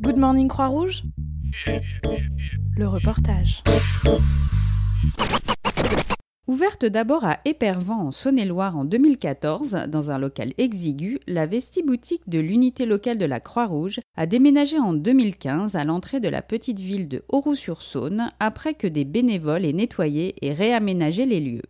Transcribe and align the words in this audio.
Good 0.00 0.16
Morning 0.16 0.48
Croix-Rouge 0.48 1.04
Le 2.76 2.88
reportage. 2.88 3.62
Ouverte 6.46 6.86
d'abord 6.86 7.24
à 7.24 7.38
Épervent 7.44 7.90
en 7.90 8.10
Saône-et-Loire 8.10 8.76
en 8.76 8.84
2014, 8.84 9.84
dans 9.88 10.10
un 10.10 10.18
local 10.18 10.52
exigu, 10.56 11.18
la 11.26 11.46
Vesti-boutique 11.46 12.28
de 12.28 12.38
l'unité 12.38 12.86
locale 12.86 13.18
de 13.18 13.26
la 13.26 13.38
Croix-Rouge 13.38 14.00
a 14.16 14.26
déménagé 14.26 14.78
en 14.78 14.94
2015 14.94 15.76
à 15.76 15.84
l'entrée 15.84 16.20
de 16.20 16.28
la 16.28 16.42
petite 16.42 16.80
ville 16.80 17.06
de 17.06 17.22
Auroux-sur-Saône 17.28 18.30
après 18.40 18.74
que 18.74 18.86
des 18.86 19.04
bénévoles 19.04 19.64
aient 19.66 19.72
nettoyé 19.72 20.34
et 20.40 20.52
réaménagé 20.52 21.26
les 21.26 21.40
lieux. 21.40 21.62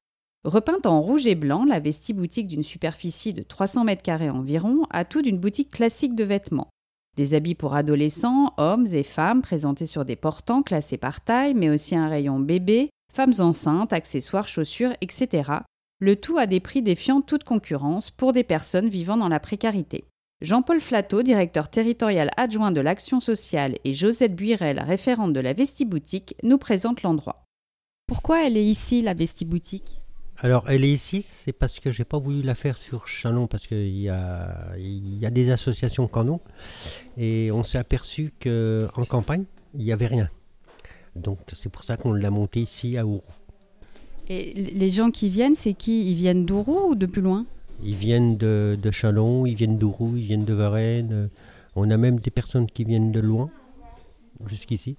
Repeinte 0.49 0.87
en 0.87 1.03
rouge 1.03 1.27
et 1.27 1.35
blanc, 1.35 1.67
la 1.67 1.79
Vesti-boutique 1.79 2.47
d'une 2.47 2.63
superficie 2.63 3.35
de 3.35 3.43
300 3.43 3.85
mètres 3.85 4.03
carrés 4.03 4.31
environ 4.31 4.85
a 4.89 5.05
tout 5.05 5.21
d'une 5.21 5.39
boutique 5.39 5.71
classique 5.71 6.15
de 6.15 6.25
vêtements. 6.25 6.71
Des 7.19 7.35
habits 7.35 7.55
pour 7.55 7.75
adolescents, 7.75 8.55
hommes 8.57 8.87
et 8.87 9.03
femmes 9.03 9.43
présentés 9.43 9.85
sur 9.85 10.07
des 10.07 10.17
portants 10.17 10.63
classés 10.63 10.97
par 10.97 11.21
taille, 11.21 11.53
mais 11.53 11.69
aussi 11.69 11.95
un 11.97 12.09
rayon 12.09 12.41
bébé, 12.41 12.89
femmes 13.13 13.35
enceintes, 13.41 13.93
accessoires, 13.93 14.49
chaussures, 14.49 14.95
etc. 15.03 15.53
Le 16.01 16.17
tout 16.17 16.39
à 16.39 16.47
des 16.47 16.61
prix 16.61 16.81
défiant 16.81 17.21
toute 17.21 17.45
concurrence 17.45 18.11
pour 18.11 18.33
des 18.33 18.45
personnes 18.45 18.89
vivant 18.89 19.19
dans 19.19 19.29
la 19.29 19.41
précarité. 19.41 20.05
Jean-Paul 20.41 20.81
Flateau, 20.81 21.23
directeur 21.23 21.69
territorial 21.69 22.31
adjoint 22.39 22.73
de 22.73 22.81
l'action 22.81 23.21
sociale, 23.21 23.75
et 23.85 23.93
Josette 23.93 24.35
Buirel, 24.35 24.81
référente 24.81 25.35
de 25.35 25.41
la 25.41 25.53
Vestiboutique, 25.53 26.37
nous 26.43 26.57
présentent 26.57 27.03
l'endroit. 27.03 27.45
Pourquoi 28.07 28.47
elle 28.47 28.57
est 28.57 28.65
ici, 28.65 29.03
la 29.03 29.13
Vestiboutique? 29.13 30.01
Alors, 30.41 30.65
elle 30.69 30.85
est 30.85 30.93
ici, 30.93 31.27
c'est 31.45 31.53
parce 31.53 31.81
que 31.81 31.91
j'ai 31.91 32.05
pas 32.05 32.19
voulu 32.19 32.43
la 32.43 32.55
faire 32.55 32.79
sur 32.79 33.09
Chalon, 33.09 33.47
parce 33.49 33.67
qu'il 33.67 33.99
y 33.99 34.09
a, 34.09 34.77
y 34.77 35.27
a 35.27 35.31
des 35.31 35.51
associations 35.51 36.07
canon, 36.07 36.41
et 37.17 37.51
on 37.53 37.65
s'est 37.65 37.79
aperçu 37.79 38.33
qu'en 38.43 39.05
campagne, 39.05 39.45
il 39.75 39.85
n'y 39.85 39.93
avait 39.93 40.07
rien. 40.07 40.29
Donc, 41.17 41.39
c'est 41.53 41.69
pour 41.69 41.83
ça 41.83 41.97
qu'on 41.97 42.13
l'a 42.13 42.31
monté 42.31 42.61
ici 42.61 42.97
à 42.97 43.05
Ourou. 43.05 43.23
Et 44.29 44.53
les 44.55 44.91
gens 44.91 45.11
qui 45.11 45.29
viennent, 45.29 45.57
c'est 45.57 45.75
qui? 45.75 46.11
Ils 46.11 46.15
viennent 46.15 46.45
d'Ourou 46.45 46.91
ou 46.91 46.95
de 46.95 47.07
plus 47.07 47.23
loin? 47.23 47.47
Ils 47.83 47.97
viennent 47.97 48.37
de, 48.37 48.79
de 48.81 48.91
Chalon, 48.91 49.47
ils 49.47 49.55
viennent 49.55 49.79
d'Ourou, 49.79 50.17
ils 50.17 50.25
viennent 50.25 50.45
de 50.45 50.53
Varennes. 50.53 51.31
On 51.75 51.91
a 51.91 51.97
même 51.97 52.21
des 52.21 52.31
personnes 52.31 52.67
qui 52.67 52.85
viennent 52.85 53.11
de 53.11 53.21
loin, 53.21 53.51
jusqu'ici. 54.47 54.97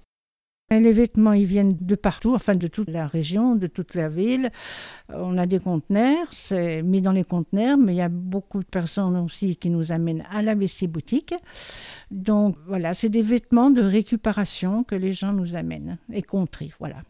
Les 0.72 0.92
vêtements, 0.92 1.32
ils 1.32 1.46
viennent 1.46 1.76
de 1.80 1.96
partout, 1.96 2.32
enfin 2.32 2.54
de 2.54 2.68
toute 2.68 2.88
la 2.88 3.08
région, 3.08 3.56
de 3.56 3.66
toute 3.66 3.96
la 3.96 4.08
ville. 4.08 4.52
On 5.08 5.36
a 5.36 5.44
des 5.44 5.58
conteneurs, 5.58 6.28
c'est 6.32 6.82
mis 6.82 7.00
dans 7.00 7.10
les 7.10 7.24
conteneurs, 7.24 7.76
mais 7.76 7.94
il 7.94 7.96
y 7.96 8.02
a 8.02 8.08
beaucoup 8.08 8.60
de 8.60 8.68
personnes 8.68 9.16
aussi 9.16 9.56
qui 9.56 9.68
nous 9.68 9.90
amènent 9.90 10.24
à 10.30 10.42
la 10.42 10.54
vessie 10.54 10.86
boutique. 10.86 11.34
Donc 12.12 12.56
voilà, 12.68 12.94
c'est 12.94 13.08
des 13.08 13.20
vêtements 13.20 13.70
de 13.70 13.82
récupération 13.82 14.84
que 14.84 14.94
les 14.94 15.10
gens 15.10 15.32
nous 15.32 15.56
amènent 15.56 15.98
et 16.12 16.22
qu'on 16.22 16.46
voilà. 16.78 17.02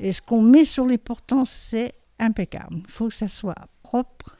Et 0.00 0.10
ce 0.10 0.20
qu'on 0.20 0.42
met 0.42 0.64
sur 0.64 0.84
les 0.84 0.98
portants, 0.98 1.44
c'est 1.44 1.94
impeccable. 2.18 2.78
Il 2.78 2.90
faut 2.90 3.06
que 3.06 3.14
ça 3.14 3.28
soit 3.28 3.68
propre, 3.84 4.36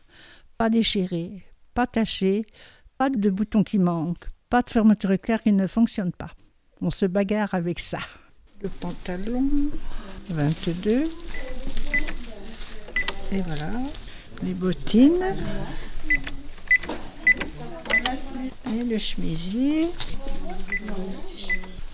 pas 0.58 0.70
déchiré, 0.70 1.44
pas 1.72 1.86
taché, 1.86 2.44
pas 2.98 3.10
de 3.10 3.30
boutons 3.30 3.62
qui 3.62 3.78
manquent, 3.78 4.26
pas 4.50 4.62
de 4.62 4.70
fermeture 4.70 5.12
éclair 5.12 5.41
qui 5.41 5.52
ne 5.52 5.69
fonctionne 5.69 6.10
pas. 6.10 6.32
On 6.80 6.91
se 6.91 7.06
bagarre 7.06 7.54
avec 7.54 7.78
ça 7.78 8.00
le 8.64 8.70
pantalon, 8.70 9.44
22. 10.30 11.04
Et 13.32 13.42
voilà, 13.42 13.70
les 14.42 14.54
bottines. 14.54 15.22
Et 18.66 18.82
le 18.82 18.98
chemisier. 18.98 19.90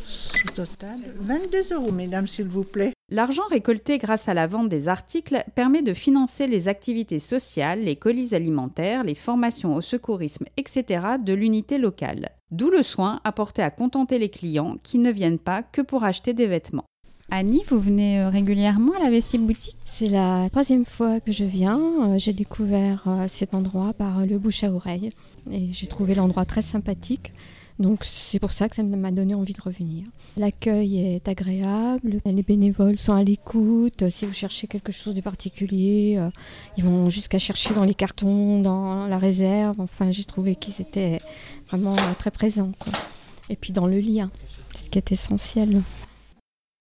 Sous 0.06 0.48
total, 0.54 1.00
22 1.18 1.74
euros, 1.74 1.90
mesdames, 1.90 2.28
s'il 2.28 2.46
vous 2.46 2.62
plaît. 2.62 2.92
L'argent 3.12 3.42
récolté 3.50 3.98
grâce 3.98 4.28
à 4.28 4.34
la 4.34 4.46
vente 4.46 4.68
des 4.68 4.86
articles 4.86 5.42
permet 5.56 5.82
de 5.82 5.92
financer 5.92 6.46
les 6.46 6.68
activités 6.68 7.18
sociales, 7.18 7.82
les 7.82 7.96
colis 7.96 8.34
alimentaires, 8.36 9.02
les 9.02 9.16
formations 9.16 9.74
au 9.74 9.80
secourisme, 9.80 10.46
etc. 10.56 11.16
de 11.20 11.32
l'unité 11.32 11.78
locale. 11.78 12.28
D'où 12.52 12.70
le 12.70 12.84
soin 12.84 13.18
apporté 13.24 13.62
à 13.62 13.70
contenter 13.70 14.20
les 14.20 14.28
clients 14.28 14.76
qui 14.84 14.98
ne 14.98 15.10
viennent 15.10 15.40
pas 15.40 15.64
que 15.64 15.82
pour 15.82 16.04
acheter 16.04 16.34
des 16.34 16.46
vêtements. 16.46 16.84
Annie, 17.32 17.64
vous 17.68 17.80
venez 17.80 18.20
euh, 18.20 18.28
régulièrement 18.28 18.92
à 18.94 19.02
la 19.02 19.10
Vestib 19.10 19.42
Boutique? 19.42 19.76
C'est 19.84 20.08
la 20.08 20.48
troisième 20.50 20.84
fois 20.84 21.18
que 21.18 21.32
je 21.32 21.44
viens. 21.44 21.80
Euh, 21.80 22.18
j'ai 22.18 22.32
découvert 22.32 23.04
euh, 23.08 23.26
cet 23.28 23.54
endroit 23.54 23.92
par 23.92 24.24
le 24.24 24.38
bouche 24.38 24.62
à 24.62 24.72
oreille 24.72 25.10
et 25.50 25.72
j'ai 25.72 25.86
trouvé 25.88 26.14
l'endroit 26.14 26.44
très 26.44 26.62
sympathique. 26.62 27.32
Donc 27.80 28.04
c'est 28.04 28.38
pour 28.38 28.52
ça 28.52 28.68
que 28.68 28.76
ça 28.76 28.82
m'a 28.82 29.10
donné 29.10 29.34
envie 29.34 29.54
de 29.54 29.60
revenir. 29.60 30.04
L'accueil 30.36 30.98
est 30.98 31.26
agréable, 31.26 32.20
les 32.24 32.42
bénévoles 32.42 32.98
sont 32.98 33.14
à 33.14 33.24
l'écoute. 33.24 34.08
Si 34.10 34.26
vous 34.26 34.34
cherchez 34.34 34.66
quelque 34.66 34.92
chose 34.92 35.14
de 35.14 35.22
particulier, 35.22 36.22
ils 36.76 36.84
vont 36.84 37.08
jusqu'à 37.08 37.38
chercher 37.38 37.72
dans 37.72 37.84
les 37.84 37.94
cartons, 37.94 38.60
dans 38.60 39.06
la 39.06 39.18
réserve. 39.18 39.80
Enfin, 39.80 40.12
j'ai 40.12 40.24
trouvé 40.24 40.56
qu'ils 40.56 40.80
étaient 40.80 41.20
vraiment 41.68 41.96
très 42.18 42.30
présents. 42.30 42.72
Et 43.48 43.56
puis 43.56 43.72
dans 43.72 43.86
le 43.86 43.98
lien, 43.98 44.30
ce 44.78 44.90
qui 44.90 44.98
est 44.98 45.10
essentiel. 45.10 45.82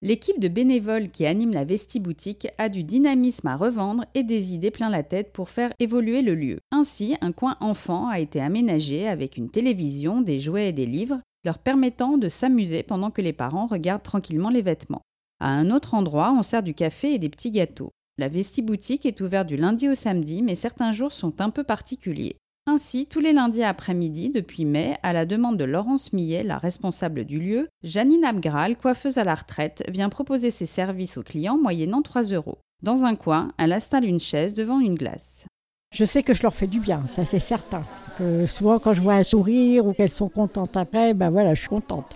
L'équipe 0.02 0.40
de 0.40 0.48
bénévoles 0.48 1.10
qui 1.10 1.26
anime 1.26 1.52
la 1.52 1.66
Vesti-boutique 1.66 2.48
a 2.58 2.70
du 2.70 2.86
dynamisme 2.86 3.48
à 3.48 3.58
revendre 3.58 4.06
et 4.14 4.24
des 4.24 4.54
idées 4.54 4.72
plein 4.72 4.90
la 4.90 5.04
tête 5.04 5.34
pour 5.34 5.50
faire 5.50 5.74
évoluer 5.78 6.22
le 6.22 6.36
lieu. 6.36 6.60
Ainsi, 6.72 7.18
un 7.20 7.34
coin 7.34 7.58
enfant 7.60 8.08
a 8.08 8.22
été 8.22 8.40
aménagé 8.40 9.10
avec 9.10 9.36
une 9.36 9.50
télévision, 9.50 10.22
des 10.22 10.40
jouets 10.40 10.70
et 10.70 10.74
des 10.74 10.86
livres, 10.86 11.20
leur 11.44 11.58
permettant 11.58 12.18
de 12.18 12.30
s'amuser 12.30 12.82
pendant 12.82 13.12
que 13.12 13.22
les 13.22 13.34
parents 13.34 13.68
regardent 13.68 14.04
tranquillement 14.04 14.50
les 14.50 14.62
vêtements. 14.62 15.02
À 15.42 15.50
un 15.50 15.70
autre 15.70 15.94
endroit, 15.94 16.34
on 16.38 16.44
sert 16.44 16.64
du 16.64 16.74
café 16.74 17.14
et 17.14 17.20
des 17.20 17.30
petits 17.30 17.52
gâteaux. 17.52 17.92
La 18.18 18.30
Vesti-boutique 18.30 19.06
est 19.06 19.20
ouverte 19.20 19.48
du 19.48 19.58
lundi 19.58 19.90
au 19.90 19.96
samedi, 19.96 20.42
mais 20.42 20.56
certains 20.56 20.94
jours 20.94 21.12
sont 21.12 21.42
un 21.42 21.50
peu 21.50 21.64
particuliers. 21.64 22.38
Ainsi, 22.72 23.08
tous 23.08 23.20
les 23.20 23.34
lundis 23.34 23.64
après-midi, 23.64 24.30
depuis 24.30 24.64
mai, 24.64 24.96
à 25.02 25.12
la 25.12 25.26
demande 25.26 25.58
de 25.58 25.64
Laurence 25.64 26.14
Millet, 26.14 26.44
la 26.44 26.60
responsable 26.60 27.26
du 27.26 27.40
lieu, 27.40 27.68
Janine 27.82 28.24
Abgral, 28.24 28.78
coiffeuse 28.78 29.18
à 29.18 29.24
la 29.24 29.34
retraite, 29.34 29.82
vient 29.90 30.08
proposer 30.08 30.52
ses 30.52 30.68
services 30.68 31.18
aux 31.18 31.24
clients 31.24 31.58
moyennant 31.58 32.04
3 32.04 32.26
euros. 32.26 32.60
Dans 32.84 33.06
un 33.06 33.16
coin, 33.16 33.48
elle 33.58 33.74
installe 33.74 34.06
une 34.06 34.20
chaise 34.20 34.54
devant 34.54 34.80
une 34.80 34.94
glace. 34.94 35.48
Je 35.92 36.06
sais 36.06 36.22
que 36.22 36.36
je 36.36 36.44
leur 36.44 36.54
fais 36.54 36.68
du 36.68 36.80
bien, 36.80 37.08
ça 37.08 37.26
c'est 37.26 37.40
certain. 37.40 37.84
Que 38.20 38.46
souvent 38.46 38.78
quand 38.78 38.94
je 38.94 39.02
vois 39.02 39.16
un 39.16 39.24
sourire 39.24 39.88
ou 39.88 39.94
qu'elles 39.94 40.12
sont 40.12 40.30
contentes 40.30 40.78
après, 40.78 41.16
ben 41.16 41.32
voilà, 41.32 41.56
je 41.56 41.62
suis 41.62 41.70
contente. 41.70 42.16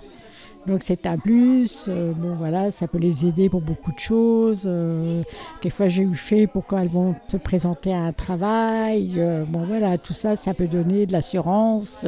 Donc 0.65 0.83
c'est 0.83 1.05
un 1.05 1.17
plus. 1.17 1.85
Euh, 1.87 2.13
bon 2.13 2.35
voilà, 2.35 2.71
ça 2.71 2.87
peut 2.87 2.97
les 2.97 3.25
aider 3.25 3.49
pour 3.49 3.61
beaucoup 3.61 3.91
de 3.91 3.99
choses. 3.99 4.63
Euh, 4.65 5.23
quelquefois 5.61 5.89
j'ai 5.89 6.03
eu 6.03 6.15
fait 6.15 6.47
pour 6.47 6.65
quand 6.65 6.77
elles 6.77 6.87
vont 6.87 7.15
se 7.27 7.37
présenter 7.37 7.93
à 7.93 8.03
un 8.03 8.13
travail. 8.13 9.15
Euh, 9.17 9.43
bon 9.45 9.63
voilà, 9.65 9.97
tout 9.97 10.13
ça, 10.13 10.35
ça 10.35 10.53
peut 10.53 10.67
donner 10.67 11.05
de 11.05 11.11
l'assurance. 11.11 12.05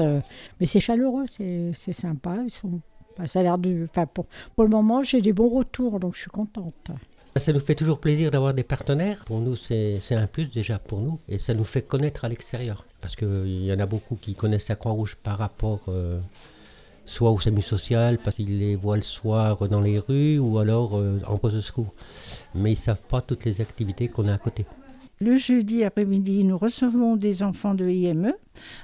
mais 0.59 0.65
c'est 0.65 0.79
chaleureux, 0.79 1.25
c'est 1.27 1.93
sympa. 1.93 2.37
Ils 2.45 2.51
sont, 2.51 2.79
ça 3.25 3.39
a 3.39 3.43
l'air 3.43 3.57
de. 3.57 3.87
Enfin 3.89 4.05
pour, 4.05 4.25
pour 4.55 4.63
le 4.63 4.69
moment, 4.69 5.03
j'ai 5.03 5.21
des 5.21 5.33
bons 5.33 5.49
retours, 5.49 5.99
donc 5.99 6.15
je 6.15 6.21
suis 6.21 6.31
contente. 6.31 6.91
Ça 7.37 7.51
nous 7.51 7.59
fait 7.59 7.75
toujours 7.75 7.99
plaisir 7.99 8.31
d'avoir 8.31 8.53
des 8.53 8.63
partenaires. 8.63 9.25
Pour 9.25 9.41
nous, 9.41 9.57
c'est 9.57 9.99
un 10.11 10.27
plus 10.27 10.53
déjà 10.53 10.79
pour 10.79 11.01
nous. 11.01 11.19
Et 11.27 11.37
ça 11.37 11.53
nous 11.53 11.65
fait 11.65 11.81
connaître 11.81 12.23
à 12.23 12.29
l'extérieur. 12.29 12.85
Parce 13.01 13.17
qu'il 13.17 13.65
y 13.65 13.73
en 13.73 13.79
a 13.79 13.85
beaucoup 13.85 14.15
qui 14.15 14.35
connaissent 14.35 14.69
la 14.69 14.77
Croix-Rouge 14.77 15.17
par 15.21 15.37
rapport 15.37 15.81
soit 17.05 17.31
au 17.31 17.39
SAMU 17.39 17.61
social 17.61 18.17
parce 18.17 18.35
qu'ils 18.35 18.59
les 18.59 18.75
voient 18.75 18.97
le 18.97 19.03
soir 19.03 19.67
dans 19.69 19.81
les 19.81 19.99
rues 19.99 20.39
ou 20.39 20.57
alors 20.57 20.97
euh, 20.97 21.19
en 21.27 21.37
poste 21.37 21.55
de 21.55 21.61
secours. 21.61 21.93
Mais 22.53 22.71
ils 22.71 22.79
ne 22.79 22.79
savent 22.79 23.01
pas 23.07 23.21
toutes 23.21 23.45
les 23.45 23.61
activités 23.61 24.07
qu'on 24.07 24.27
a 24.27 24.33
à 24.33 24.37
côté. 24.37 24.65
Le 25.19 25.37
jeudi 25.37 25.85
après-midi, 25.85 26.43
nous 26.43 26.57
recevons 26.57 27.15
des 27.15 27.41
enfants 27.41 27.73
de 27.73 27.87
IME 27.87 28.33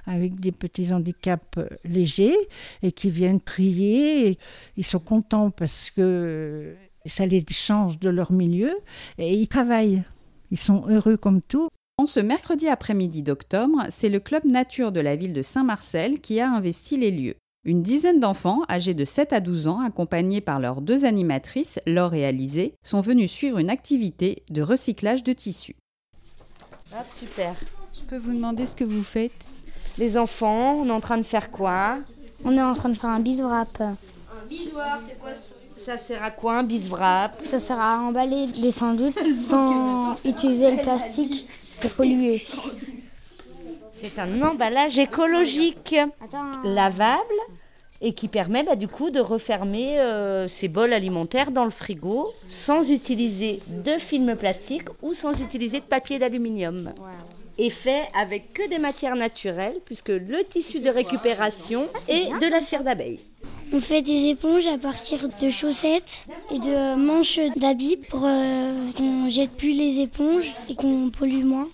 avec 0.05 0.39
des 0.39 0.53
petits 0.53 0.93
handicaps 0.93 1.59
légers 1.83 2.37
et 2.83 2.93
qui 2.93 3.09
viennent 3.09 3.41
prier. 3.41 4.37
Ils 4.77 4.85
sont 4.85 4.99
contents 4.99 5.51
parce 5.51 5.89
que 5.89 6.73
ça 7.05 7.25
les 7.25 7.43
change 7.49 7.99
de 7.99 8.09
leur 8.09 8.31
milieu 8.31 8.71
et 9.17 9.33
ils 9.33 9.49
travaillent. 9.49 10.03
Ils 10.51 10.59
sont 10.59 10.85
heureux 10.87 11.17
comme 11.17 11.41
tout. 11.41 11.67
En 11.97 12.05
ce 12.05 12.19
mercredi 12.19 12.67
après-midi 12.67 13.23
d'octobre, 13.23 13.83
c'est 13.89 14.09
le 14.09 14.19
club 14.19 14.45
nature 14.45 14.91
de 14.91 15.01
la 15.01 15.17
ville 15.17 15.33
de 15.33 15.41
Saint-Marcel 15.41 16.21
qui 16.21 16.39
a 16.39 16.49
investi 16.49 16.97
les 16.97 17.11
lieux. 17.11 17.35
Une 17.63 17.83
dizaine 17.83 18.19
d'enfants 18.19 18.63
âgés 18.71 18.95
de 18.95 19.05
7 19.05 19.33
à 19.33 19.39
12 19.39 19.67
ans, 19.67 19.81
accompagnés 19.81 20.41
par 20.41 20.59
leurs 20.59 20.81
deux 20.81 21.05
animatrices, 21.05 21.79
Laure 21.85 22.15
et 22.15 22.25
Alizé, 22.25 22.73
sont 22.81 23.01
venus 23.01 23.31
suivre 23.31 23.59
une 23.59 23.69
activité 23.69 24.41
de 24.49 24.63
recyclage 24.63 25.23
de 25.23 25.31
tissus. 25.31 25.75
Ah, 26.91 27.05
super. 27.15 27.53
Je 27.93 28.01
peux 28.09 28.17
vous 28.17 28.33
demander 28.33 28.65
ce 28.65 28.75
que 28.75 28.83
vous 28.83 29.03
faites? 29.03 29.31
Les 29.99 30.17
enfants, 30.17 30.73
on 30.79 30.87
est 30.87 30.91
en 30.91 31.01
train 31.01 31.19
de 31.19 31.23
faire 31.23 31.51
quoi? 31.51 31.99
On 32.43 32.57
est 32.57 32.63
en 32.63 32.73
train 32.73 32.89
de 32.89 32.95
faire 32.97 33.11
un 33.11 33.19
biswrap. 33.19 33.79
Un 33.79 33.93
biswrap, 34.49 35.01
c'est 35.07 35.19
quoi 35.19 35.29
ça 35.77 35.97
sert 35.97 36.21
à 36.21 36.29
quoi 36.29 36.59
un 36.59 36.63
biswrap 36.63 37.41
Ça 37.47 37.59
sert 37.59 37.79
à 37.79 37.97
emballer 37.99 38.45
les 38.61 38.71
sandwichs 38.71 39.17
sans 39.39 40.15
utiliser 40.25 40.69
le 40.69 40.81
plastique 40.81 41.47
pour 41.79 41.89
polluer. 41.91 42.43
C'est 44.01 44.17
un 44.17 44.41
emballage 44.41 44.97
écologique, 44.97 45.95
lavable 46.63 47.21
et 48.01 48.13
qui 48.13 48.27
permet 48.27 48.63
bah, 48.63 48.75
du 48.75 48.87
coup 48.87 49.11
de 49.11 49.19
refermer 49.19 49.99
euh, 49.99 50.47
ces 50.47 50.67
bols 50.67 50.91
alimentaires 50.91 51.51
dans 51.51 51.65
le 51.65 51.69
frigo 51.69 52.33
sans 52.47 52.89
utiliser 52.89 53.59
de 53.67 53.99
film 53.99 54.35
plastique 54.35 54.87
ou 55.03 55.13
sans 55.13 55.39
utiliser 55.39 55.81
de 55.81 55.85
papier 55.85 56.17
d'aluminium. 56.17 56.93
Et 57.59 57.69
fait 57.69 58.07
avec 58.19 58.53
que 58.53 58.67
des 58.67 58.79
matières 58.79 59.15
naturelles 59.15 59.79
puisque 59.85 60.09
le 60.09 60.43
tissu 60.49 60.79
de 60.79 60.89
récupération 60.89 61.87
est 62.07 62.31
de 62.39 62.47
la 62.47 62.59
cire 62.59 62.83
d'abeille. 62.83 63.19
On 63.71 63.79
fait 63.79 64.01
des 64.01 64.29
éponges 64.29 64.65
à 64.65 64.79
partir 64.79 65.29
de 65.39 65.49
chaussettes 65.51 66.25
et 66.49 66.57
de 66.57 66.95
manches 66.95 67.39
d'habits 67.55 67.97
pour 67.97 68.23
euh, 68.25 68.91
qu'on 68.97 69.29
jette 69.29 69.51
plus 69.51 69.73
les 69.73 69.99
éponges 69.99 70.51
et 70.69 70.75
qu'on 70.75 71.11
pollue 71.11 71.45
moins. 71.45 71.69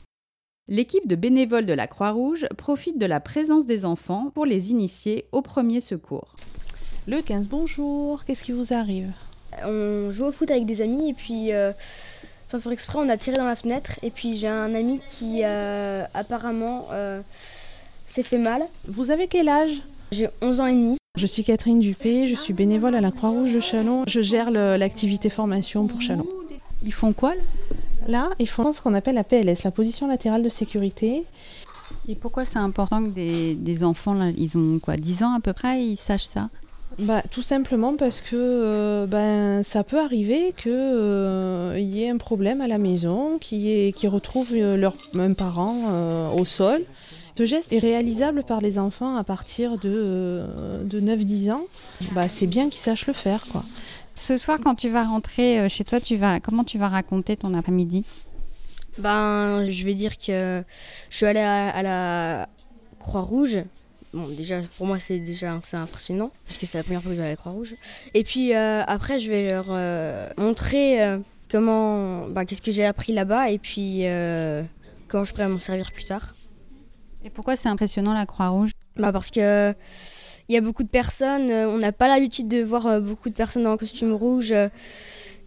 L'équipe 0.69 1.07
de 1.07 1.15
bénévoles 1.15 1.65
de 1.65 1.71
la 1.71 1.87
Croix-Rouge 1.87 2.45
profite 2.57 2.97
de 2.97 3.05
la 3.05 3.21
présence 3.21 3.65
des 3.65 3.85
enfants 3.85 4.31
pour 4.33 4.45
les 4.45 4.69
initier 4.69 5.23
aux 5.31 5.41
premiers 5.41 5.79
secours. 5.79 6.35
Le 7.07 7.21
15, 7.21 7.47
bonjour, 7.47 8.25
qu'est-ce 8.25 8.43
qui 8.43 8.51
vous 8.51 8.73
arrive? 8.73 9.13
On 9.63 10.11
joue 10.11 10.25
au 10.25 10.31
foot 10.33 10.51
avec 10.51 10.65
des 10.65 10.81
amis 10.81 11.11
et 11.11 11.13
puis 11.13 11.53
euh, 11.53 11.71
sans 12.51 12.59
faire 12.59 12.73
exprès 12.73 12.99
on 13.01 13.07
a 13.07 13.15
tiré 13.15 13.37
dans 13.37 13.45
la 13.45 13.55
fenêtre 13.55 13.91
et 14.03 14.11
puis 14.11 14.35
j'ai 14.35 14.49
un 14.49 14.75
ami 14.75 14.99
qui 15.07 15.39
euh, 15.45 16.03
apparemment 16.13 16.87
euh, 16.91 17.21
s'est 18.09 18.23
fait 18.23 18.37
mal. 18.37 18.63
Vous 18.89 19.09
avez 19.09 19.27
quel 19.27 19.47
âge? 19.47 19.81
J'ai 20.11 20.27
11 20.41 20.59
ans 20.59 20.67
et 20.67 20.73
demi. 20.73 20.97
Je 21.17 21.27
suis 21.27 21.45
Catherine 21.45 21.79
Dupé, 21.79 22.27
je 22.27 22.35
suis 22.35 22.53
bénévole 22.53 22.93
à 22.93 22.99
la 22.99 23.11
Croix-Rouge 23.11 23.53
de 23.53 23.61
Chalon. 23.61 24.03
Je 24.05 24.19
gère 24.19 24.51
l'activité 24.51 25.29
formation 25.29 25.87
pour 25.87 26.01
Chalon. 26.01 26.27
Ils 26.83 26.93
font 26.93 27.13
quoi 27.13 27.35
là? 27.35 27.41
Là, 28.07 28.29
ils 28.39 28.47
font 28.47 28.71
ce 28.73 28.81
qu'on 28.81 28.93
appelle 28.93 29.15
la 29.15 29.23
PLS, 29.23 29.63
la 29.63 29.71
position 29.71 30.07
latérale 30.07 30.43
de 30.43 30.49
sécurité. 30.49 31.23
Et 32.07 32.15
pourquoi 32.15 32.45
c'est 32.45 32.59
important 32.59 33.03
que 33.03 33.09
des, 33.09 33.55
des, 33.55 33.83
enfants, 33.83 34.13
là, 34.13 34.31
ils 34.35 34.57
ont 34.57 34.79
quoi, 34.79 34.97
10 34.97 35.23
ans 35.23 35.33
à 35.33 35.39
peu 35.39 35.53
près, 35.53 35.83
ils 35.83 35.97
sachent 35.97 36.25
ça? 36.25 36.49
Bah, 36.99 37.21
Tout 37.29 37.43
simplement 37.43 37.95
parce 37.95 38.21
que 38.21 38.35
euh, 38.35 39.05
ben, 39.05 39.61
ça 39.63 39.83
peut 39.83 39.99
arriver 39.99 40.53
qu'il 40.57 40.71
euh, 40.73 41.77
y 41.77 42.03
ait 42.03 42.09
un 42.09 42.17
problème 42.17 42.61
à 42.61 42.67
la 42.67 42.77
maison, 42.77 43.37
qu'ils 43.37 43.93
qui 43.93 44.07
retrouvent 44.07 44.53
euh, 44.53 44.77
leur, 44.77 44.95
un 45.15 45.33
parent 45.33 45.75
euh, 45.89 46.31
au 46.31 46.45
sol. 46.45 46.83
Ce 47.37 47.45
geste 47.45 47.71
est 47.71 47.79
réalisable 47.79 48.43
par 48.43 48.61
les 48.61 48.79
enfants 48.79 49.15
à 49.15 49.23
partir 49.23 49.77
de, 49.77 50.43
de 50.83 50.99
9-10 50.99 51.51
ans. 51.51 51.65
Bah, 52.13 52.29
c'est 52.29 52.47
bien 52.47 52.69
qu'ils 52.69 52.81
sachent 52.81 53.05
le 53.05 53.13
faire. 53.13 53.45
Quoi. 53.51 53.63
Ce 54.17 54.35
soir, 54.35 54.57
quand 54.61 54.75
tu 54.75 54.89
vas 54.89 55.03
rentrer 55.03 55.59
euh, 55.59 55.69
chez 55.69 55.83
toi, 55.83 56.01
tu 56.01 56.15
vas, 56.15 56.39
comment 56.39 56.63
tu 56.63 56.77
vas 56.79 56.89
raconter 56.89 57.37
ton 57.37 57.53
après-midi? 57.53 58.03
Ben, 58.97 59.63
je 59.69 59.85
vais 59.85 59.93
dire 59.93 60.17
que 60.17 60.63
je 61.09 61.15
suis 61.15 61.27
allée 61.27 61.39
à, 61.39 61.69
à 61.69 61.83
la 61.83 62.49
Croix-Rouge. 62.99 63.59
Bon, 64.13 64.27
déjà, 64.27 64.61
pour 64.77 64.87
moi, 64.87 64.99
c'est 64.99 65.19
déjà 65.19 65.59
c'est 65.61 65.77
impressionnant, 65.77 66.31
parce 66.45 66.57
que 66.57 66.65
c'est 66.65 66.79
la 66.79 66.83
première 66.83 67.03
fois 67.03 67.11
que 67.11 67.15
je 67.15 67.21
vais 67.21 67.27
à 67.27 67.29
la 67.29 67.35
Croix-Rouge. 67.35 67.75
Et 68.15 68.23
puis, 68.23 68.55
euh, 68.55 68.83
après, 68.87 69.19
je 69.19 69.29
vais 69.29 69.49
leur 69.49 69.67
euh, 69.69 70.29
montrer 70.37 71.03
euh, 71.03 71.19
comment, 71.51 72.27
ben, 72.27 72.45
qu'est-ce 72.45 72.63
que 72.63 72.71
j'ai 72.71 72.85
appris 72.85 73.13
là-bas, 73.13 73.51
et 73.51 73.59
puis 73.59 74.05
comment 75.07 75.25
je 75.25 75.31
pourrais 75.31 75.47
m'en 75.47 75.59
servir 75.59 75.91
plus 75.91 76.05
tard. 76.05 76.35
Et 77.23 77.29
pourquoi 77.29 77.55
c'est 77.55 77.69
impressionnant 77.69 78.13
la 78.13 78.25
Croix-Rouge? 78.25 78.71
Bah 78.95 79.11
Parce 79.11 79.29
que 79.29 79.75
il 80.49 80.55
y 80.55 80.57
a 80.57 80.61
beaucoup 80.61 80.83
de 80.83 80.87
personnes, 80.89 81.49
euh, 81.49 81.69
on 81.69 81.77
n'a 81.77 81.91
pas 81.91 82.07
l'habitude 82.07 82.47
de 82.47 82.61
voir 82.63 82.87
euh, 82.87 82.99
beaucoup 82.99 83.29
de 83.29 83.33
personnes 83.35 83.67
en 83.67 83.77
costume 83.77 84.13
rouge. 84.13 84.51
euh, 84.51 84.69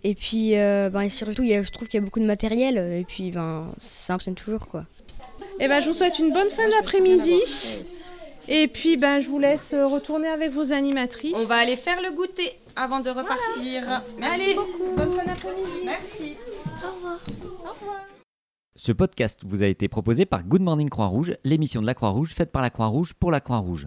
et 0.02 0.14
puis, 0.14 0.58
euh, 0.58 0.88
ben, 0.90 1.02
et 1.02 1.08
surtout, 1.10 1.42
il 1.42 1.50
y 1.50 1.54
a- 1.54 1.62
je 1.62 1.70
trouve 1.70 1.86
qu'il 1.88 2.00
y 2.00 2.02
a 2.02 2.04
beaucoup 2.04 2.20
de 2.20 2.24
matériel. 2.26 2.78
Et 2.98 3.04
puis, 3.04 3.30
ben, 3.30 3.70
ça 3.78 4.14
impressionne 4.14 4.34
toujours, 4.34 4.66
quoi. 4.68 4.86
Eh 5.58 5.68
ben, 5.68 5.80
je 5.80 5.88
vous 5.88 5.94
souhaite 5.94 6.18
une 6.18 6.32
bonne 6.32 6.48
fin 6.48 6.68
d'après-midi. 6.70 7.38
Et 8.48 8.66
puis, 8.66 8.96
ben, 8.96 9.20
je 9.20 9.28
vous 9.28 9.38
laisse 9.38 9.74
retourner 9.74 10.28
avec 10.28 10.52
vos 10.52 10.72
animatrices. 10.72 11.36
On 11.36 11.44
va 11.44 11.56
aller 11.56 11.76
faire 11.76 12.00
le 12.00 12.10
goûter 12.12 12.52
avant 12.76 13.00
de 13.00 13.10
repartir. 13.10 14.02
Merci 14.18 14.42
Allez, 14.42 14.54
beaucoup. 14.54 14.96
bonne 14.96 15.12
fin 15.18 15.24
d'après-midi. 15.26 15.84
Merci. 15.84 16.36
Ce 18.76 18.92
podcast 18.92 19.40
vous 19.44 19.62
a 19.62 19.66
été 19.66 19.88
proposé 19.88 20.24
par 20.24 20.42
Good 20.44 20.62
Morning 20.62 20.88
Croix-Rouge, 20.88 21.34
l'émission 21.44 21.82
de 21.82 21.86
la 21.86 21.94
Croix-Rouge 21.94 22.32
faite 22.32 22.50
par 22.50 22.62
la 22.62 22.70
Croix-Rouge 22.70 23.12
pour 23.12 23.30
la 23.30 23.40
Croix-Rouge. 23.40 23.86